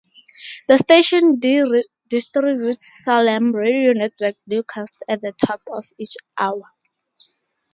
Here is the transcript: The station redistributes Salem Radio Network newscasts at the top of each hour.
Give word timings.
The 0.67 0.77
station 0.79 1.39
redistributes 1.39 2.79
Salem 3.03 3.55
Radio 3.55 3.91
Network 3.93 4.33
newscasts 4.47 5.03
at 5.07 5.21
the 5.21 5.31
top 5.33 5.61
of 5.71 5.85
each 5.99 6.15
hour. 6.39 6.63